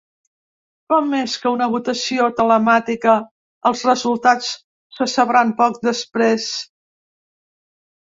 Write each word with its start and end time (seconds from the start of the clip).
Com 0.93 1.11
que 1.15 1.19
és 1.25 1.35
una 1.49 1.67
votació 1.73 2.31
telemàtica, 2.39 3.15
els 3.73 3.85
resultats 3.93 4.51
se 5.01 5.11
sabran 5.17 5.57
poc 5.63 5.81
després. 5.93 6.53